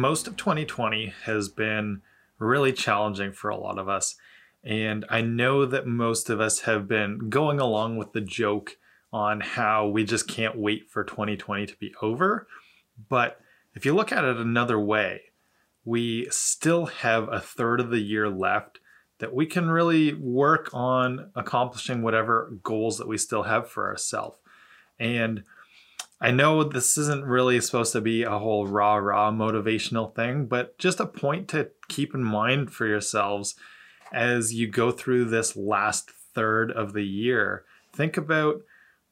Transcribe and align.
most 0.00 0.26
of 0.26 0.36
2020 0.36 1.12
has 1.24 1.48
been 1.48 2.02
really 2.38 2.72
challenging 2.72 3.32
for 3.32 3.50
a 3.50 3.56
lot 3.56 3.78
of 3.78 3.88
us. 3.88 4.16
And 4.64 5.04
I 5.08 5.20
know 5.20 5.66
that 5.66 5.86
most 5.86 6.30
of 6.30 6.40
us 6.40 6.60
have 6.60 6.88
been 6.88 7.28
going 7.30 7.60
along 7.60 7.96
with 7.96 8.12
the 8.12 8.20
joke 8.20 8.76
on 9.12 9.40
how 9.40 9.86
we 9.86 10.04
just 10.04 10.28
can't 10.28 10.58
wait 10.58 10.90
for 10.90 11.04
2020 11.04 11.66
to 11.66 11.76
be 11.76 11.94
over. 12.00 12.46
But 13.08 13.40
if 13.74 13.84
you 13.84 13.94
look 13.94 14.12
at 14.12 14.24
it 14.24 14.36
another 14.36 14.78
way, 14.78 15.22
we 15.84 16.28
still 16.30 16.86
have 16.86 17.28
a 17.28 17.40
third 17.40 17.80
of 17.80 17.90
the 17.90 18.00
year 18.00 18.28
left 18.28 18.80
that 19.18 19.34
we 19.34 19.46
can 19.46 19.70
really 19.70 20.14
work 20.14 20.70
on 20.72 21.30
accomplishing 21.34 22.02
whatever 22.02 22.52
goals 22.62 22.98
that 22.98 23.08
we 23.08 23.18
still 23.18 23.44
have 23.44 23.68
for 23.68 23.88
ourselves. 23.88 24.36
And 24.98 25.44
I 26.20 26.30
know 26.30 26.62
this 26.62 26.98
isn't 26.98 27.24
really 27.24 27.60
supposed 27.60 27.92
to 27.92 28.00
be 28.00 28.24
a 28.24 28.38
whole 28.38 28.66
rah 28.66 28.96
rah 28.96 29.32
motivational 29.32 30.14
thing, 30.14 30.46
but 30.46 30.76
just 30.76 31.00
a 31.00 31.06
point 31.06 31.48
to 31.48 31.70
keep 31.88 32.14
in 32.14 32.22
mind 32.22 32.72
for 32.72 32.86
yourselves 32.86 33.54
as 34.12 34.52
you 34.52 34.66
go 34.68 34.90
through 34.90 35.26
this 35.26 35.56
last 35.56 36.10
third 36.34 36.70
of 36.72 36.92
the 36.92 37.04
year. 37.04 37.64
Think 37.92 38.16
about 38.16 38.60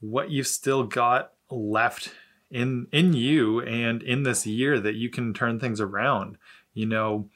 what 0.00 0.30
you've 0.30 0.46
still 0.46 0.84
got 0.84 1.32
left 1.50 2.12
in 2.50 2.86
in 2.92 3.14
you 3.14 3.60
and 3.60 4.02
in 4.02 4.22
this 4.22 4.46
year 4.46 4.78
that 4.80 4.94
you 4.94 5.08
can 5.08 5.32
turn 5.32 5.58
things 5.58 5.80
around. 5.80 6.36
You 6.74 6.86
know, 6.86 7.30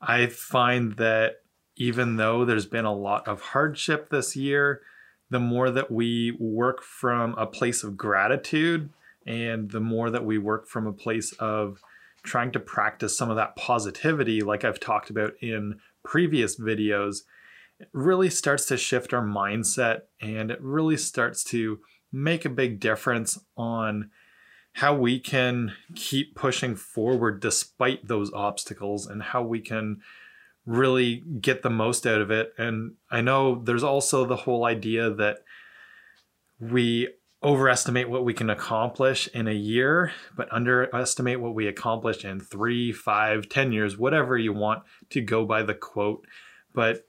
I 0.00 0.26
find 0.26 0.96
that 0.96 1.36
even 1.76 2.16
though 2.16 2.44
there's 2.44 2.66
been 2.66 2.84
a 2.84 2.94
lot 2.94 3.28
of 3.28 3.40
hardship 3.40 4.10
this 4.10 4.34
year, 4.34 4.80
the 5.30 5.40
more 5.40 5.70
that 5.70 5.90
we 5.90 6.36
work 6.38 6.82
from 6.82 7.34
a 7.34 7.46
place 7.46 7.84
of 7.84 7.96
gratitude 7.96 8.90
and 9.26 9.70
the 9.70 9.80
more 9.80 10.10
that 10.10 10.24
we 10.24 10.38
work 10.38 10.66
from 10.66 10.86
a 10.86 10.92
place 10.92 11.32
of 11.32 11.82
trying 12.22 12.50
to 12.52 12.60
practice 12.60 13.16
some 13.16 13.30
of 13.30 13.36
that 13.36 13.56
positivity, 13.56 14.40
like 14.40 14.64
I've 14.64 14.80
talked 14.80 15.10
about 15.10 15.32
in 15.40 15.80
previous 16.02 16.58
videos, 16.58 17.18
it 17.78 17.88
really 17.92 18.30
starts 18.30 18.66
to 18.66 18.76
shift 18.76 19.12
our 19.12 19.24
mindset 19.24 20.02
and 20.20 20.50
it 20.50 20.60
really 20.60 20.96
starts 20.96 21.44
to 21.44 21.80
make 22.10 22.44
a 22.44 22.50
big 22.50 22.80
difference 22.80 23.38
on 23.56 24.10
how 24.72 24.94
we 24.94 25.18
can 25.18 25.72
keep 25.94 26.34
pushing 26.34 26.74
forward 26.74 27.40
despite 27.40 28.06
those 28.06 28.32
obstacles 28.32 29.06
and 29.06 29.22
how 29.22 29.42
we 29.42 29.60
can 29.60 30.00
really 30.68 31.22
get 31.40 31.62
the 31.62 31.70
most 31.70 32.06
out 32.06 32.20
of 32.20 32.30
it. 32.30 32.52
And 32.58 32.92
I 33.10 33.22
know 33.22 33.62
there's 33.64 33.82
also 33.82 34.26
the 34.26 34.36
whole 34.36 34.66
idea 34.66 35.08
that 35.08 35.38
we 36.60 37.08
overestimate 37.42 38.10
what 38.10 38.24
we 38.24 38.34
can 38.34 38.50
accomplish 38.50 39.28
in 39.28 39.48
a 39.48 39.54
year, 39.54 40.12
but 40.36 40.52
underestimate 40.52 41.40
what 41.40 41.54
we 41.54 41.66
accomplish 41.66 42.22
in 42.22 42.38
three, 42.38 42.92
five, 42.92 43.48
ten 43.48 43.72
years, 43.72 43.96
whatever 43.96 44.36
you 44.36 44.52
want 44.52 44.82
to 45.08 45.22
go 45.22 45.46
by 45.46 45.62
the 45.62 45.74
quote. 45.74 46.26
But 46.74 47.08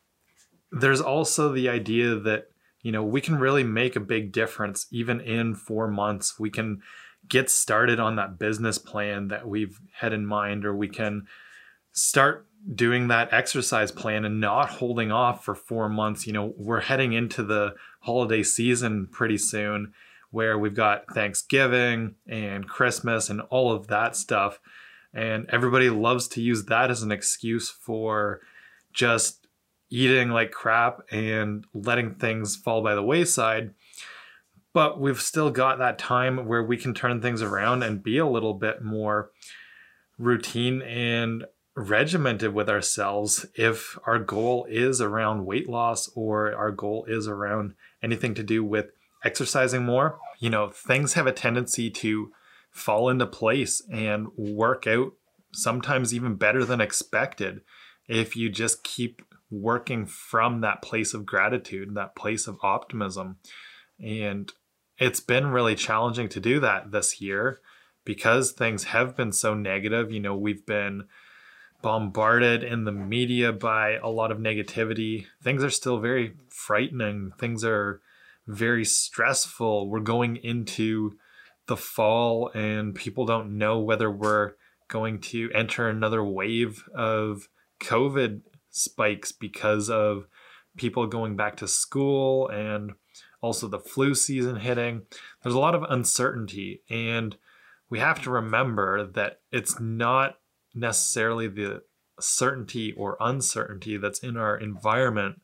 there's 0.71 1.01
also 1.01 1.51
the 1.51 1.67
idea 1.67 2.16
that, 2.16 2.51
you 2.81 2.94
know, 2.94 3.03
we 3.03 3.19
can 3.19 3.39
really 3.39 3.66
make 3.66 3.97
a 3.97 3.99
big 3.99 4.31
difference 4.31 4.88
even 4.89 5.19
in 5.19 5.53
four 5.53 5.89
months. 5.89 6.39
We 6.39 6.49
can 6.49 6.81
get 7.27 7.49
started 7.49 8.00
on 8.00 8.16
that 8.16 8.39
business 8.39 8.78
plan 8.78 9.28
that 9.28 9.47
we've 9.50 9.81
had 9.95 10.13
in 10.13 10.25
mind, 10.25 10.63
or 10.63 10.73
we 10.73 10.88
can 10.88 11.28
start 11.91 12.45
doing 12.75 13.08
that 13.08 13.34
exercise 13.34 13.92
plan 13.92 14.25
and 14.25 14.40
not 14.40 14.70
holding 14.70 15.12
off 15.12 15.44
for 15.44 15.56
four 15.56 15.90
months. 15.90 16.28
You 16.28 16.34
know, 16.34 16.53
we're 16.58 16.81
heading 16.81 17.14
into 17.14 17.44
the 17.44 17.75
holiday 18.02 18.44
season 18.44 19.08
pretty 19.12 19.38
soon 19.38 19.94
where 20.31 20.58
we've 20.58 20.75
got 20.75 21.12
Thanksgiving 21.14 22.16
and 22.28 22.68
Christmas 22.68 23.30
and 23.30 23.42
all 23.50 23.72
of 23.72 23.88
that 23.88 24.16
stuff. 24.16 24.59
And 25.14 25.47
everybody 25.50 25.90
loves 25.90 26.28
to 26.30 26.42
use 26.42 26.66
that 26.66 26.92
as 26.92 27.02
an 27.02 27.12
excuse 27.12 27.70
for 27.70 28.42
just 28.94 29.47
eating 29.90 30.30
like 30.30 30.52
crap 30.52 31.02
and 31.12 31.66
letting 31.74 32.14
things 32.16 32.56
fall 32.56 32.84
by 32.84 32.94
the 32.94 33.02
wayside. 33.02 33.74
But 34.72 35.00
we've 35.00 35.22
still 35.22 35.50
got 35.50 35.80
that 35.80 35.97
time 35.97 36.46
where 36.46 36.64
we 36.64 36.78
can 36.78 36.94
turn 36.94 37.22
things 37.22 37.41
around 37.41 37.81
and 37.81 38.03
be 38.03 38.20
a 38.20 38.28
little 38.28 38.53
bit 38.53 38.84
more 38.84 39.31
routine 40.20 40.84
and 40.84 41.46
regimented 41.79 42.53
with 42.53 42.69
ourselves 42.69 43.45
if 43.56 43.97
our 44.06 44.19
goal 44.19 44.66
is 44.69 45.00
around 45.00 45.45
weight 45.45 45.69
loss 45.69 46.09
or 46.16 46.53
our 46.53 46.72
goal 46.72 47.06
is 47.07 47.28
around 47.28 47.73
anything 48.03 48.34
to 48.35 48.44
do 48.44 48.63
with 48.63 48.91
exercising 49.23 49.85
more. 49.85 50.19
You 50.40 50.50
know, 50.50 50.69
things 50.69 51.13
have 51.13 51.28
a 51.28 51.31
tendency 51.31 51.90
to 51.91 52.31
fall 52.72 53.09
into 53.09 53.25
place 53.25 53.81
and 53.91 54.28
work 54.38 54.88
out 54.88 55.13
sometimes 55.53 56.13
even 56.13 56.35
better 56.35 56.63
than 56.63 56.81
expected 56.81 57.62
if 58.07 58.35
you 58.35 58.50
just 58.50 58.84
keep 58.84 59.22
working 59.50 60.06
from 60.06 60.61
that 60.61 60.81
place 60.81 61.13
of 61.13 61.25
gratitude, 61.25 61.96
that 61.96 62.16
place 62.16 62.47
of 62.47 62.59
optimism. 62.61 63.38
And 64.00 64.51
it's 64.97 65.19
been 65.19 65.47
really 65.47 65.75
challenging 65.75 66.29
to 66.29 66.40
do 66.40 66.59
that 66.59 66.91
this 66.91 67.22
year 67.22 67.61
because 68.06 68.51
things 68.51 68.85
have 68.85 69.16
been 69.16 69.31
so 69.31 69.53
negative. 69.53 70.11
You 70.11 70.19
know, 70.19 70.35
we've 70.35 70.66
been 70.66 71.06
bombarded 71.81 72.63
in 72.63 72.84
the 72.84 72.91
media 72.91 73.51
by 73.51 73.94
a 74.01 74.09
lot 74.09 74.31
of 74.31 74.38
negativity. 74.38 75.25
Things 75.41 75.63
are 75.63 75.69
still 75.69 76.00
very 76.00 76.34
frightening. 76.50 77.31
Things 77.38 77.63
are 77.63 78.01
very 78.47 78.84
stressful. 78.84 79.90
We're 79.90 80.00
going 80.00 80.38
into 80.38 81.17
the 81.67 81.78
fall 81.78 82.50
and 82.53 82.95
people 82.95 83.25
don't 83.25 83.57
know 83.57 83.79
whether 83.79 84.09
we're 84.09 84.53
going 84.88 85.19
to 85.22 85.51
enter 85.53 85.88
another 85.88 86.23
wave 86.23 86.84
of 86.95 87.47
COVID 87.79 88.41
spikes 88.72 89.31
because 89.31 89.90
of 89.90 90.28
people 90.78 91.06
going 91.06 91.35
back 91.35 91.57
to 91.57 91.67
school 91.67 92.50
and 92.50 92.94
also 93.41 93.67
the 93.67 93.79
flu 93.79 94.16
season 94.16 94.57
hitting. 94.57 95.03
There's 95.44 95.56
a 95.56 95.59
lot 95.59 95.75
of 95.75 95.84
uncertainty 95.88 96.81
and 96.90 97.38
we 97.90 98.00
have 98.00 98.22
to 98.23 98.31
remember 98.31 99.06
that 99.06 99.41
it's 99.51 99.79
not 99.79 100.38
necessarily 100.74 101.47
the 101.47 101.84
certainty 102.19 102.94
or 102.94 103.18
uncertainty 103.19 103.97
that's 103.97 104.19
in 104.19 104.38
our 104.38 104.57
environment 104.57 105.41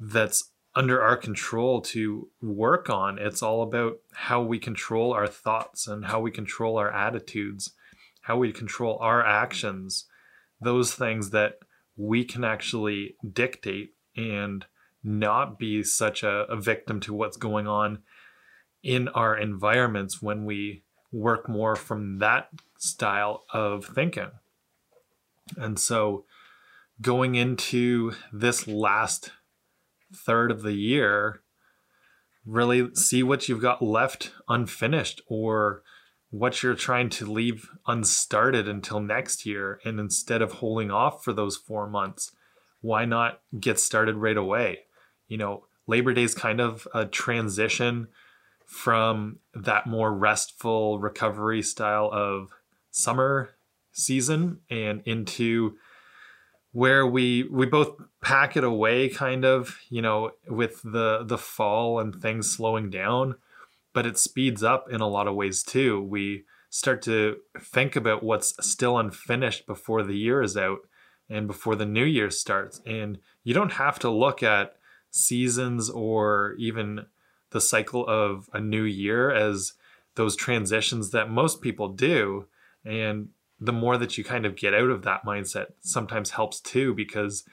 that's 0.00 0.50
under 0.74 1.00
our 1.00 1.16
control 1.16 1.80
to 1.80 2.28
work 2.42 2.90
on. 2.90 3.18
It's 3.18 3.42
all 3.42 3.62
about 3.62 3.98
how 4.12 4.42
we 4.42 4.58
control 4.58 5.12
our 5.12 5.28
thoughts 5.28 5.86
and 5.86 6.06
how 6.06 6.20
we 6.20 6.30
control 6.30 6.78
our 6.78 6.90
attitudes, 6.90 7.72
how 8.22 8.38
we 8.38 8.52
control 8.52 8.98
our 9.00 9.24
actions, 9.24 10.06
those 10.60 10.94
things 10.94 11.30
that 11.30 11.58
we 11.96 12.24
can 12.24 12.42
actually 12.42 13.16
dictate 13.32 13.90
and 14.16 14.66
not 15.02 15.58
be 15.58 15.82
such 15.82 16.22
a, 16.22 16.44
a 16.46 16.56
victim 16.56 16.98
to 17.00 17.14
what's 17.14 17.36
going 17.36 17.68
on 17.68 17.98
in 18.82 19.08
our 19.08 19.36
environments 19.36 20.20
when 20.20 20.44
we 20.44 20.83
work 21.14 21.48
more 21.48 21.76
from 21.76 22.18
that 22.18 22.48
style 22.76 23.44
of 23.52 23.86
thinking. 23.86 24.30
And 25.56 25.78
so 25.78 26.24
going 27.00 27.36
into 27.36 28.12
this 28.32 28.66
last 28.66 29.30
third 30.12 30.50
of 30.50 30.62
the 30.62 30.72
year, 30.72 31.42
really 32.44 32.94
see 32.94 33.22
what 33.22 33.48
you've 33.48 33.62
got 33.62 33.82
left 33.82 34.32
unfinished 34.48 35.22
or 35.28 35.82
what 36.30 36.62
you're 36.62 36.74
trying 36.74 37.08
to 37.08 37.30
leave 37.30 37.70
unstarted 37.86 38.68
until 38.68 39.00
next 39.00 39.46
year. 39.46 39.80
And 39.84 40.00
instead 40.00 40.42
of 40.42 40.52
holding 40.54 40.90
off 40.90 41.22
for 41.22 41.32
those 41.32 41.56
four 41.56 41.88
months, 41.88 42.32
why 42.80 43.04
not 43.04 43.40
get 43.58 43.78
started 43.78 44.16
right 44.16 44.36
away? 44.36 44.80
You 45.28 45.38
know, 45.38 45.66
Labor 45.86 46.12
Day 46.12 46.24
is 46.24 46.34
kind 46.34 46.60
of 46.60 46.88
a 46.92 47.06
transition 47.06 48.08
from 48.66 49.38
that 49.54 49.86
more 49.86 50.12
restful 50.12 50.98
recovery 50.98 51.62
style 51.62 52.10
of 52.12 52.50
summer 52.90 53.50
season 53.92 54.58
and 54.70 55.02
into 55.04 55.76
where 56.72 57.06
we 57.06 57.44
we 57.44 57.66
both 57.66 57.96
pack 58.20 58.56
it 58.56 58.64
away 58.64 59.08
kind 59.08 59.44
of 59.44 59.78
you 59.88 60.02
know 60.02 60.32
with 60.48 60.82
the 60.82 61.22
the 61.24 61.38
fall 61.38 62.00
and 62.00 62.20
things 62.20 62.50
slowing 62.50 62.90
down 62.90 63.36
but 63.94 64.04
it 64.04 64.18
speeds 64.18 64.62
up 64.62 64.90
in 64.90 65.00
a 65.00 65.08
lot 65.08 65.26
of 65.26 65.34
ways 65.34 65.62
too. 65.62 66.02
We 66.02 66.44
start 66.68 67.00
to 67.02 67.36
think 67.58 67.96
about 67.96 68.22
what's 68.22 68.54
still 68.60 68.98
unfinished 68.98 69.66
before 69.66 70.02
the 70.02 70.16
year 70.16 70.42
is 70.42 70.56
out 70.56 70.80
and 71.30 71.46
before 71.46 71.76
the 71.76 71.86
new 71.86 72.04
year 72.04 72.28
starts. 72.28 72.82
And 72.84 73.18
you 73.44 73.54
don't 73.54 73.74
have 73.74 73.98
to 74.00 74.10
look 74.10 74.42
at 74.42 74.74
seasons 75.10 75.88
or 75.88 76.56
even 76.58 77.06
the 77.54 77.60
cycle 77.60 78.04
of 78.06 78.50
a 78.52 78.60
new 78.60 78.82
year 78.82 79.30
as 79.30 79.74
those 80.16 80.34
transitions 80.34 81.12
that 81.12 81.30
most 81.30 81.62
people 81.62 81.88
do 81.88 82.46
and 82.84 83.28
the 83.60 83.72
more 83.72 83.96
that 83.96 84.18
you 84.18 84.24
kind 84.24 84.44
of 84.44 84.56
get 84.56 84.74
out 84.74 84.90
of 84.90 85.02
that 85.02 85.24
mindset 85.24 85.66
sometimes 85.80 86.30
helps 86.30 86.60
too 86.60 86.92
because 86.94 87.44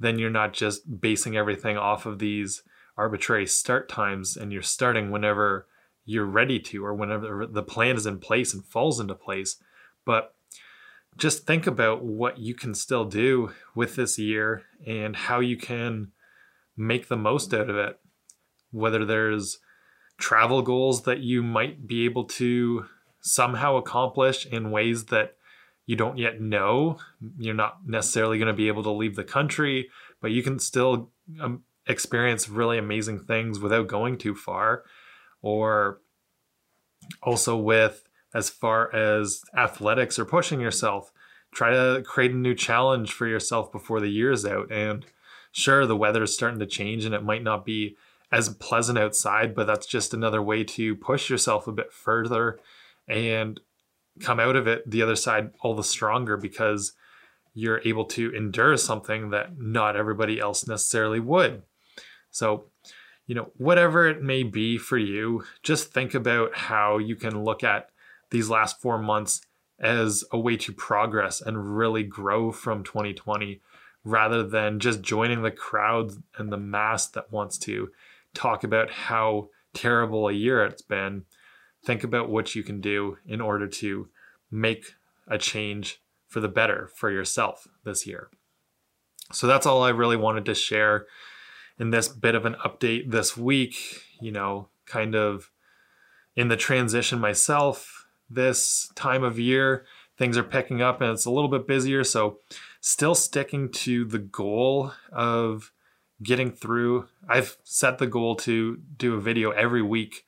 then 0.00 0.18
you're 0.18 0.28
not 0.28 0.52
just 0.52 1.00
basing 1.00 1.36
everything 1.36 1.76
off 1.76 2.06
of 2.06 2.18
these 2.18 2.64
arbitrary 2.98 3.46
start 3.46 3.88
times 3.88 4.36
and 4.36 4.52
you're 4.52 4.62
starting 4.62 5.12
whenever 5.12 5.68
you're 6.04 6.26
ready 6.26 6.58
to 6.58 6.84
or 6.84 6.92
whenever 6.92 7.46
the 7.46 7.62
plan 7.62 7.94
is 7.94 8.04
in 8.04 8.18
place 8.18 8.52
and 8.52 8.64
falls 8.64 8.98
into 8.98 9.14
place 9.14 9.58
but 10.04 10.34
just 11.16 11.46
think 11.46 11.68
about 11.68 12.04
what 12.04 12.38
you 12.38 12.52
can 12.52 12.74
still 12.74 13.04
do 13.04 13.52
with 13.76 13.94
this 13.94 14.18
year 14.18 14.64
and 14.84 15.14
how 15.14 15.38
you 15.38 15.56
can 15.56 16.08
make 16.76 17.08
the 17.08 17.16
most 17.16 17.54
out 17.54 17.70
of 17.70 17.76
it. 17.76 17.98
Whether 18.70 19.04
there's 19.04 19.58
travel 20.18 20.62
goals 20.62 21.02
that 21.02 21.20
you 21.20 21.42
might 21.42 21.86
be 21.86 22.04
able 22.04 22.24
to 22.24 22.86
somehow 23.20 23.76
accomplish 23.76 24.46
in 24.46 24.70
ways 24.70 25.06
that 25.06 25.36
you 25.86 25.96
don't 25.96 26.18
yet 26.18 26.40
know. 26.40 26.98
You're 27.38 27.54
not 27.54 27.86
necessarily 27.86 28.38
going 28.38 28.48
to 28.48 28.54
be 28.54 28.68
able 28.68 28.82
to 28.84 28.90
leave 28.90 29.16
the 29.16 29.24
country, 29.24 29.88
but 30.20 30.30
you 30.30 30.42
can 30.42 30.58
still 30.58 31.10
um, 31.40 31.62
experience 31.86 32.48
really 32.48 32.78
amazing 32.78 33.20
things 33.20 33.60
without 33.60 33.86
going 33.86 34.18
too 34.18 34.34
far. 34.34 34.82
Or 35.42 36.00
also 37.22 37.56
with 37.56 38.08
as 38.34 38.50
far 38.50 38.94
as 38.94 39.42
athletics 39.56 40.18
or 40.18 40.24
pushing 40.24 40.60
yourself, 40.60 41.12
try 41.52 41.70
to 41.70 42.02
create 42.04 42.32
a 42.32 42.36
new 42.36 42.54
challenge 42.54 43.12
for 43.12 43.26
yourself 43.26 43.70
before 43.70 44.00
the 44.00 44.08
year 44.08 44.32
is 44.32 44.44
out. 44.44 44.70
And 44.72 45.06
sure, 45.52 45.86
the 45.86 45.96
weather 45.96 46.24
is 46.24 46.34
starting 46.34 46.58
to 46.58 46.66
change 46.66 47.04
and 47.04 47.14
it 47.14 47.22
might 47.22 47.44
not 47.44 47.64
be 47.64 47.96
as 48.36 48.50
pleasant 48.50 48.98
outside, 48.98 49.54
but 49.54 49.66
that's 49.66 49.86
just 49.86 50.12
another 50.12 50.42
way 50.42 50.62
to 50.62 50.94
push 50.94 51.30
yourself 51.30 51.66
a 51.66 51.72
bit 51.72 51.90
further 51.90 52.60
and 53.08 53.58
come 54.20 54.38
out 54.38 54.56
of 54.56 54.66
it 54.66 54.88
the 54.90 55.00
other 55.00 55.16
side 55.16 55.50
all 55.62 55.74
the 55.74 55.82
stronger 55.82 56.36
because 56.36 56.92
you're 57.54 57.80
able 57.86 58.04
to 58.04 58.30
endure 58.34 58.76
something 58.76 59.30
that 59.30 59.58
not 59.58 59.96
everybody 59.96 60.38
else 60.38 60.66
necessarily 60.66 61.18
would. 61.18 61.62
So, 62.30 62.66
you 63.26 63.34
know, 63.34 63.52
whatever 63.56 64.06
it 64.06 64.22
may 64.22 64.42
be 64.42 64.76
for 64.76 64.98
you, 64.98 65.42
just 65.62 65.94
think 65.94 66.12
about 66.12 66.54
how 66.54 66.98
you 66.98 67.16
can 67.16 67.42
look 67.42 67.64
at 67.64 67.88
these 68.30 68.50
last 68.50 68.82
four 68.82 68.98
months 68.98 69.40
as 69.80 70.24
a 70.30 70.38
way 70.38 70.58
to 70.58 70.74
progress 70.74 71.40
and 71.40 71.78
really 71.78 72.02
grow 72.02 72.52
from 72.52 72.84
2020 72.84 73.62
rather 74.04 74.42
than 74.46 74.78
just 74.78 75.00
joining 75.00 75.40
the 75.40 75.50
crowd 75.50 76.12
and 76.36 76.52
the 76.52 76.58
mass 76.58 77.06
that 77.06 77.32
wants 77.32 77.56
to 77.56 77.88
talk 78.36 78.62
about 78.62 78.90
how 78.90 79.48
terrible 79.74 80.28
a 80.28 80.32
year 80.32 80.64
it's 80.64 80.82
been. 80.82 81.24
Think 81.84 82.04
about 82.04 82.28
what 82.28 82.54
you 82.54 82.62
can 82.62 82.80
do 82.80 83.18
in 83.26 83.40
order 83.40 83.66
to 83.68 84.08
make 84.50 84.94
a 85.26 85.38
change 85.38 86.02
for 86.28 86.40
the 86.40 86.48
better 86.48 86.88
for 86.94 87.10
yourself 87.10 87.66
this 87.84 88.06
year. 88.06 88.28
So 89.32 89.46
that's 89.46 89.66
all 89.66 89.82
I 89.82 89.90
really 89.90 90.16
wanted 90.16 90.44
to 90.46 90.54
share 90.54 91.06
in 91.78 91.90
this 91.90 92.08
bit 92.08 92.34
of 92.34 92.44
an 92.44 92.56
update 92.64 93.10
this 93.10 93.36
week. 93.36 93.76
You 94.20 94.32
know, 94.32 94.68
kind 94.86 95.14
of 95.14 95.50
in 96.34 96.48
the 96.48 96.56
transition 96.56 97.18
myself 97.18 98.06
this 98.28 98.90
time 98.94 99.22
of 99.22 99.38
year, 99.38 99.84
things 100.18 100.36
are 100.36 100.44
picking 100.44 100.82
up 100.82 101.00
and 101.00 101.10
it's 101.10 101.24
a 101.24 101.30
little 101.30 101.50
bit 101.50 101.66
busier. 101.66 102.04
So, 102.04 102.38
still 102.80 103.14
sticking 103.14 103.70
to 103.70 104.04
the 104.04 104.18
goal 104.18 104.92
of 105.12 105.72
getting 106.22 106.50
through. 106.50 107.08
I've 107.28 107.56
set 107.64 107.98
the 107.98 108.06
goal 108.06 108.36
to 108.36 108.76
do 108.96 109.14
a 109.14 109.20
video 109.20 109.50
every 109.50 109.82
week 109.82 110.24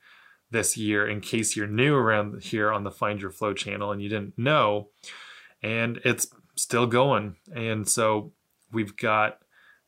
this 0.51 0.77
year 0.77 1.07
in 1.07 1.21
case 1.21 1.55
you're 1.55 1.67
new 1.67 1.95
around 1.95 2.43
here 2.43 2.71
on 2.71 2.83
the 2.83 2.91
Find 2.91 3.21
Your 3.21 3.31
Flow 3.31 3.53
channel 3.53 3.91
and 3.91 4.01
you 4.01 4.09
didn't 4.09 4.37
know. 4.37 4.89
And 5.61 5.99
it's 6.03 6.27
still 6.55 6.87
going. 6.87 7.35
And 7.53 7.87
so 7.87 8.33
we've 8.71 8.95
got 8.95 9.39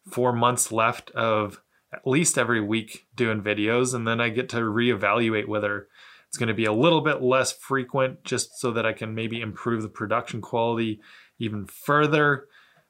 four 0.09 0.33
months 0.33 0.71
left 0.71 1.11
of 1.11 1.61
at 1.93 2.07
least 2.07 2.37
every 2.37 2.61
week 2.61 3.07
doing 3.15 3.41
videos. 3.41 3.93
And 3.93 4.07
then 4.07 4.21
I 4.21 4.29
get 4.29 4.49
to 4.49 4.57
reevaluate 4.57 5.47
whether 5.47 5.87
it's 6.27 6.37
going 6.37 6.47
to 6.47 6.53
be 6.53 6.65
a 6.65 6.73
little 6.73 7.01
bit 7.01 7.21
less 7.21 7.51
frequent 7.51 8.23
just 8.23 8.59
so 8.59 8.71
that 8.71 8.85
I 8.85 8.93
can 8.93 9.13
maybe 9.13 9.41
improve 9.41 9.81
the 9.81 9.89
production 9.89 10.41
quality 10.41 11.01
even 11.39 11.65
further. 11.65 12.47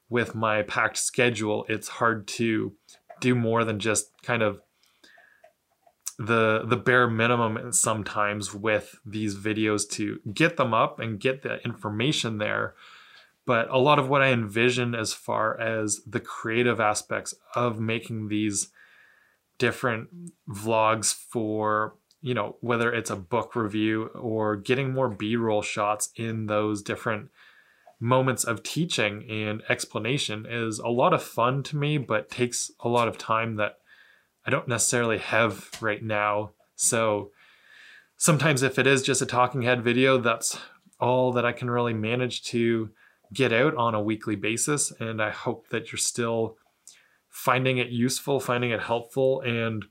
With 0.08 0.34
my 0.34 0.60
packed 0.60 0.98
schedule, 0.98 1.64
it's 1.70 1.88
hard 1.88 2.28
to 2.28 2.74
do 3.22 3.34
more 3.34 3.64
than 3.64 3.78
just 3.78 4.10
kind 4.22 4.42
of 4.42 4.60
the 6.18 6.62
the 6.66 6.76
bare 6.76 7.08
minimum 7.08 7.72
sometimes 7.72 8.52
with 8.52 8.96
these 9.06 9.34
videos 9.34 9.88
to 9.88 10.20
get 10.34 10.58
them 10.58 10.74
up 10.74 11.00
and 11.00 11.18
get 11.18 11.42
the 11.42 11.62
information 11.64 12.36
there. 12.36 12.74
But 13.46 13.70
a 13.70 13.78
lot 13.78 13.98
of 13.98 14.08
what 14.08 14.22
i 14.22 14.28
envision 14.28 14.94
as 14.94 15.14
far 15.14 15.58
as 15.58 16.00
the 16.06 16.20
creative 16.20 16.78
aspects 16.78 17.34
of 17.56 17.80
making 17.80 18.28
these 18.28 18.68
different 19.58 20.08
vlogs 20.48 21.14
for 21.14 21.94
you 22.20 22.34
know 22.34 22.56
whether 22.60 22.92
it's 22.92 23.10
a 23.10 23.16
book 23.16 23.56
review 23.56 24.06
or 24.14 24.56
getting 24.56 24.92
more 24.92 25.08
b-roll 25.08 25.62
shots 25.62 26.10
in 26.16 26.46
those 26.46 26.82
different 26.82 27.30
moments 28.02 28.42
of 28.42 28.64
teaching 28.64 29.24
and 29.30 29.62
explanation 29.68 30.44
is 30.44 30.80
a 30.80 30.88
lot 30.88 31.14
of 31.14 31.22
fun 31.22 31.62
to 31.62 31.76
me 31.76 31.96
but 31.96 32.28
takes 32.28 32.72
a 32.80 32.88
lot 32.88 33.06
of 33.06 33.16
time 33.16 33.54
that 33.54 33.78
I 34.44 34.50
don't 34.50 34.66
necessarily 34.66 35.18
have 35.18 35.70
right 35.80 36.02
now. 36.02 36.50
So 36.74 37.30
sometimes 38.16 38.64
if 38.64 38.76
it 38.76 38.88
is 38.88 39.02
just 39.04 39.22
a 39.22 39.26
talking 39.26 39.62
head 39.62 39.84
video, 39.84 40.18
that's 40.18 40.58
all 40.98 41.30
that 41.32 41.46
I 41.46 41.52
can 41.52 41.70
really 41.70 41.94
manage 41.94 42.42
to 42.46 42.90
get 43.32 43.52
out 43.52 43.76
on 43.76 43.94
a 43.94 44.02
weekly 44.02 44.34
basis. 44.34 44.92
And 44.98 45.22
I 45.22 45.30
hope 45.30 45.68
that 45.68 45.92
you're 45.92 45.98
still 45.98 46.56
finding 47.28 47.78
it 47.78 47.90
useful, 47.90 48.40
finding 48.40 48.72
it 48.72 48.80
helpful, 48.80 49.42
and 49.42 49.84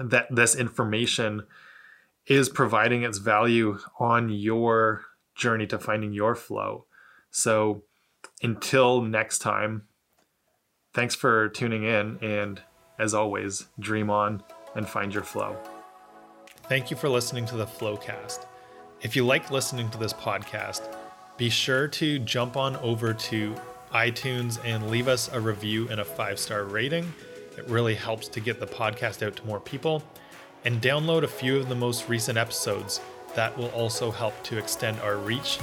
that 0.00 0.26
this 0.34 0.56
information 0.56 1.46
is 2.26 2.48
providing 2.48 3.04
its 3.04 3.18
value 3.18 3.78
on 4.00 4.30
your 4.30 5.02
journey 5.36 5.68
to 5.68 5.78
finding 5.78 6.12
your 6.12 6.34
flow. 6.34 6.86
So 7.34 7.82
until 8.44 9.02
next 9.02 9.40
time, 9.40 9.82
thanks 10.94 11.16
for 11.16 11.48
tuning 11.48 11.82
in 11.82 12.18
and 12.22 12.62
as 12.96 13.12
always, 13.12 13.66
dream 13.80 14.08
on 14.08 14.44
and 14.76 14.88
find 14.88 15.12
your 15.12 15.24
flow. 15.24 15.56
Thank 16.68 16.92
you 16.92 16.96
for 16.96 17.08
listening 17.08 17.44
to 17.46 17.56
the 17.56 17.66
Flowcast. 17.66 18.46
If 19.02 19.16
you 19.16 19.26
like 19.26 19.50
listening 19.50 19.90
to 19.90 19.98
this 19.98 20.12
podcast, 20.12 20.96
be 21.36 21.50
sure 21.50 21.88
to 21.88 22.20
jump 22.20 22.56
on 22.56 22.76
over 22.76 23.12
to 23.12 23.56
iTunes 23.90 24.64
and 24.64 24.88
leave 24.88 25.08
us 25.08 25.28
a 25.32 25.40
review 25.40 25.88
and 25.88 26.00
a 26.00 26.04
five 26.04 26.38
star 26.38 26.62
rating. 26.62 27.12
It 27.58 27.66
really 27.66 27.96
helps 27.96 28.28
to 28.28 28.38
get 28.38 28.60
the 28.60 28.66
podcast 28.66 29.26
out 29.26 29.34
to 29.36 29.44
more 29.44 29.60
people. 29.60 30.04
And 30.64 30.80
download 30.80 31.24
a 31.24 31.28
few 31.28 31.58
of 31.58 31.68
the 31.68 31.74
most 31.74 32.08
recent 32.08 32.38
episodes. 32.38 33.00
That 33.34 33.58
will 33.58 33.70
also 33.70 34.12
help 34.12 34.40
to 34.44 34.56
extend 34.56 35.00
our 35.00 35.16
reach. 35.16 35.58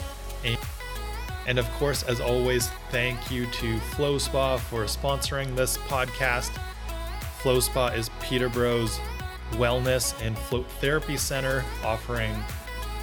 And 1.52 1.60
of 1.60 1.70
course, 1.72 2.04
as 2.04 2.22
always, 2.22 2.70
thank 2.92 3.30
you 3.30 3.46
to 3.46 3.76
FlowSpa 3.78 4.58
for 4.58 4.86
sponsoring 4.86 5.54
this 5.54 5.78
podcast. 5.80 6.50
FlowSpa 7.42 7.94
is 7.94 8.08
Peterborough's 8.22 9.02
wellness 9.56 10.16
and 10.26 10.38
float 10.38 10.66
therapy 10.80 11.18
center, 11.18 11.66
offering 11.84 12.34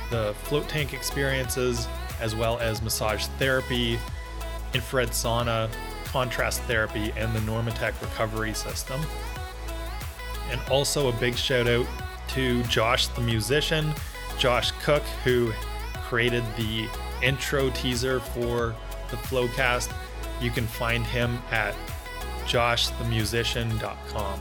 the 0.09 0.35
float 0.45 0.67
tank 0.67 0.95
experiences 0.95 1.87
as 2.23 2.35
well 2.35 2.59
as 2.59 2.81
massage 2.81 3.26
therapy, 3.38 3.99
infrared 4.73 5.11
sauna, 5.11 5.69
contrast 6.07 6.62
therapy, 6.62 7.12
and 7.19 7.37
the 7.37 7.40
Normatec 7.40 8.00
recovery 8.00 8.55
system. 8.55 8.99
And 10.50 10.59
also 10.71 11.11
a 11.11 11.12
big 11.21 11.35
shout 11.35 11.69
out 11.69 11.85
to 12.28 12.62
Josh 12.62 13.09
the 13.09 13.21
musician, 13.21 13.93
Josh 14.38 14.71
Cook, 14.83 15.02
who 15.23 15.52
created 16.09 16.45
the 16.57 16.88
intro 17.22 17.70
teaser 17.70 18.20
for 18.20 18.75
the 19.10 19.16
Flowcast. 19.16 19.92
You 20.40 20.50
can 20.50 20.66
find 20.66 21.04
him 21.04 21.38
at 21.50 21.75
joshthemusician.com. 22.46 24.40